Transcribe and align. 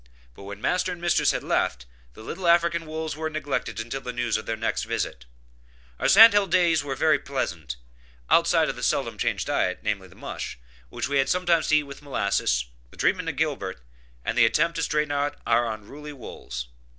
But 0.33 0.45
when 0.45 0.59
Master 0.59 0.91
and 0.91 0.99
Mistress 0.99 1.29
had 1.29 1.43
left, 1.43 1.85
the 2.15 2.23
little 2.23 2.47
African 2.47 2.87
wools 2.87 3.15
were 3.15 3.29
neglected 3.29 3.79
until 3.79 4.01
the 4.01 4.11
news 4.11 4.35
of 4.35 4.47
their 4.47 4.55
next 4.57 4.85
visit. 4.85 5.25
Our 5.99 6.07
sand 6.07 6.33
hill 6.33 6.47
days 6.47 6.83
were 6.83 6.95
very 6.95 7.19
pleasant, 7.19 7.75
outside 8.27 8.67
of 8.67 8.75
the 8.75 8.81
seldom 8.81 9.19
changed 9.19 9.45
diet, 9.45 9.81
namely 9.83 10.07
the 10.07 10.15
mush, 10.15 10.57
which 10.89 11.07
we 11.07 11.19
had 11.19 11.29
sometimes 11.29 11.67
to 11.67 11.75
eat 11.75 11.83
with 11.83 12.01
molasses, 12.01 12.65
the 12.89 12.97
treatment 12.97 13.29
of 13.29 13.35
Gilbert, 13.35 13.79
and 14.25 14.35
the 14.35 14.45
attempt 14.47 14.77
to 14.77 14.81
straighten 14.81 15.11
out 15.11 15.37
our 15.45 15.71
unruly 15.71 16.13
wools. 16.13 16.69